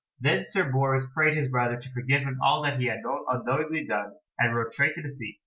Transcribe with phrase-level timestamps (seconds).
[0.19, 4.55] Then Sir Bors prayed his brother to forgive him all he had unknowingly done, and
[4.55, 5.37] rode straight to the sea.